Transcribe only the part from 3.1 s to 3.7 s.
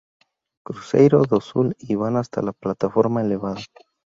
elevada.